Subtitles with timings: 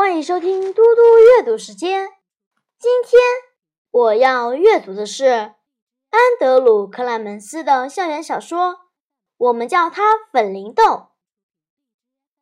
[0.00, 2.08] 欢迎收听嘟嘟阅读时间。
[2.78, 3.20] 今天
[3.90, 8.70] 我要阅读的是安德鲁·克莱门斯的校园小说
[9.36, 10.84] 《我们叫它粉铃豆》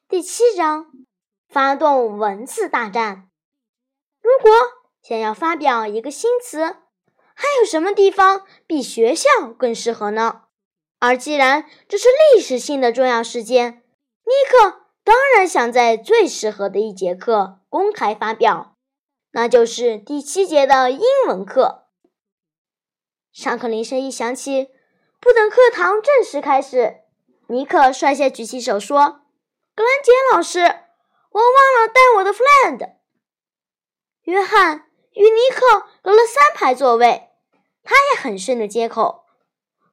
[0.09, 0.87] 第七章：
[1.49, 3.29] 发动文字大战。
[4.23, 4.53] 如果
[5.03, 9.29] 想要发表一个新词，还有什么地方比学校
[9.59, 10.43] 更适合呢？
[11.01, 12.07] 而既然这是
[12.37, 13.83] 历史性的重要事件，
[14.23, 14.83] 尼克。
[15.09, 18.77] 当然想在最适合的一节课公开发表，
[19.31, 21.87] 那就是第七节的英文课。
[23.33, 24.69] 上课铃声一响起，
[25.19, 27.05] 不等课堂正式开始，
[27.47, 29.23] 尼克率先举起手说
[29.75, 32.97] ：“格兰杰老师，我忘了带我的 friend。”
[34.25, 37.31] 约翰与尼克隔了三排座位，
[37.83, 39.25] 他也很顺的接口：“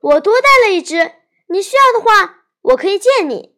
[0.01, 1.13] 我多带了一只，
[1.47, 3.55] 你需要的话，我可以借你。”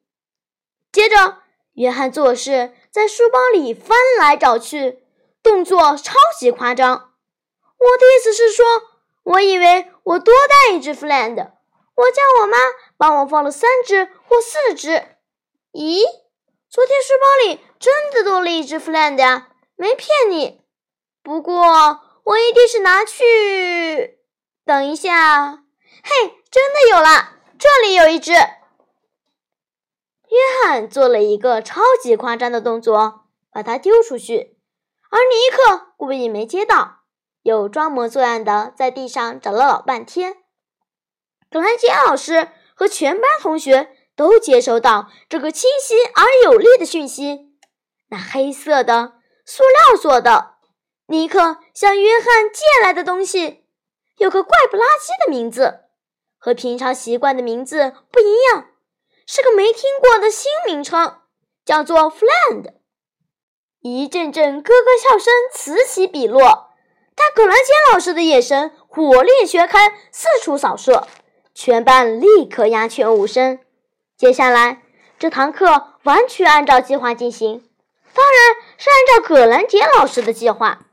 [0.93, 1.46] 接着。
[1.77, 5.03] 约翰做事在书包里翻来找去，
[5.43, 7.13] 动作超级夸张。
[7.77, 8.65] 我的意思是说，
[9.21, 12.57] 我以为我多带一只 friend，我叫我妈
[12.97, 14.89] 帮我放了三只或四只。
[15.71, 16.01] 咦，
[16.67, 20.61] 昨天书包里真的多了一只 friend 呀，没骗你。
[21.21, 24.17] 不过我一定是拿去……
[24.65, 25.63] 等一下，
[26.03, 28.33] 嘿，真的有了，这里有一只。
[30.29, 34.57] 约翰做了一个超级夸张的动作，把它丢出去，
[35.09, 36.99] 而尼克故意没接到，
[37.43, 40.37] 又装模作样的在地上找了老半天。
[41.49, 47.53] 格兰杰老师和全班同学都接收到这个清晰而有力的讯息：
[48.09, 49.13] 那黑色的
[49.45, 50.55] 塑料做的
[51.07, 53.65] 尼克向约翰借来的东西，
[54.17, 55.85] 有个怪不拉几的名字，
[56.37, 58.71] 和平常习惯的名字不一样。
[59.27, 61.19] 是个没听过的新名称，
[61.65, 62.73] 叫做 “friend”。
[63.81, 66.71] 一阵阵咯咯笑声此起彼落，
[67.13, 71.07] 但葛兰杰老师的眼神火力全开，四处扫射，
[71.53, 73.59] 全班立刻鸦雀无声。
[74.15, 74.83] 接下来
[75.19, 77.69] 这堂课完全按照计划进行，
[78.13, 80.85] 当然是按照葛兰杰老师的计划。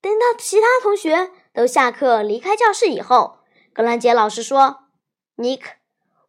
[0.00, 3.38] 等到其他同学都下课离开教室以后，
[3.72, 4.88] 葛兰杰老师说
[5.36, 5.70] 尼克。”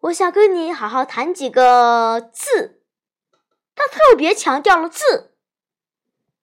[0.03, 2.81] 我想跟你好好谈几个字，
[3.73, 5.33] 他特别强调了字。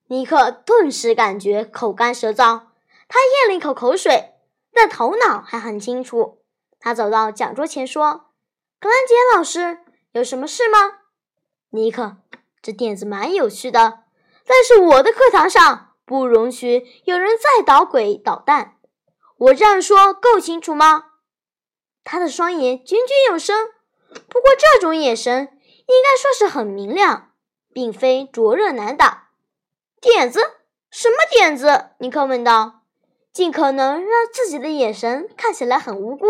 [0.07, 2.63] 尼克顿时感觉口干舌燥，
[3.07, 4.33] 他咽了一口口水，
[4.73, 6.43] 但头脑还很清楚。
[6.79, 8.31] 他走到讲桌前说
[8.81, 9.81] ：“格兰杰老师，
[10.13, 10.79] 有什么事吗？”
[11.69, 12.17] 尼克，
[12.63, 14.05] 这点子蛮有趣的，
[14.47, 18.77] 但是我的课堂上不容许有人再捣鬼捣蛋。
[19.37, 21.10] 我这样说够清楚吗？
[22.13, 23.69] 他的双眼炯炯有神，
[24.29, 25.47] 不过这种眼神
[25.87, 27.31] 应该说是很明亮，
[27.73, 29.31] 并非灼热难打。
[30.01, 30.41] 点子？
[30.91, 31.91] 什么点子？
[32.01, 32.83] 尼克问道。
[33.33, 36.27] 尽可能让自己的眼神看起来很无辜。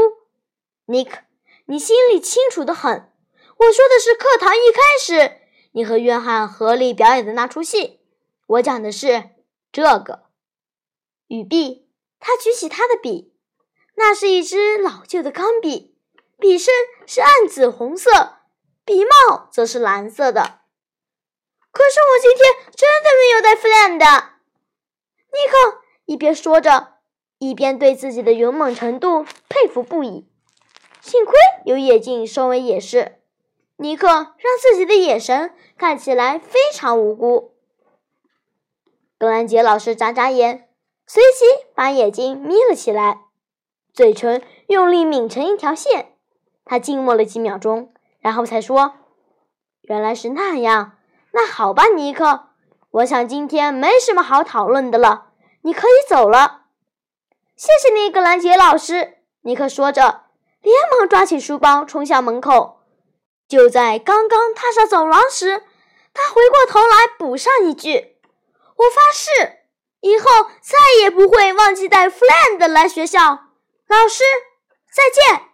[0.84, 1.20] 尼克，
[1.64, 3.10] 你心里清楚的很。
[3.56, 5.38] 我说的是课堂一开始
[5.72, 8.00] 你和约翰合力表演的那出戏。
[8.46, 9.30] 我讲的是
[9.72, 10.24] 这个。
[11.28, 11.88] 雨碧，
[12.18, 13.29] 他举起他的笔。
[13.96, 15.94] 那是一支老旧的钢笔，
[16.38, 16.72] 笔身
[17.06, 18.38] 是暗紫红色，
[18.84, 20.60] 笔帽则是蓝色的。
[21.70, 24.24] 可是我今天真的没有带 friend。
[25.32, 26.94] 尼克一边说着，
[27.38, 30.28] 一边对自己的勇猛程度佩服不已。
[31.00, 31.34] 幸亏
[31.64, 33.20] 有眼镜收为掩饰，
[33.76, 37.54] 尼克让自己的眼神看起来非常无辜。
[39.18, 40.68] 格兰杰老师眨眨眼，
[41.06, 43.26] 随即把眼睛眯了起来。
[43.92, 46.14] 嘴唇用力抿成一条线，
[46.64, 48.94] 他静默了几秒钟，然后才说
[49.82, 50.92] ：“原来是那样。
[51.32, 52.48] 那好吧，尼克，
[52.90, 56.62] 我想今天没什么好讨论的了，你可以走了。”
[57.56, 60.22] 谢谢你，格兰杰老师。”尼克说着，
[60.62, 62.80] 连忙抓起书包冲向门口。
[63.48, 65.64] 就在刚刚踏上走廊时，
[66.14, 68.16] 他回过头来补上一句
[68.76, 69.58] ：“我发誓，
[70.00, 70.24] 以后
[70.60, 73.46] 再也不会忘记带 friend 来学校。”
[73.90, 74.22] 老师，
[74.94, 75.50] 再见！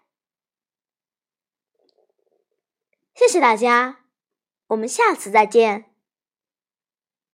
[3.15, 4.05] 谢谢大家，
[4.67, 5.96] 我们下次再见。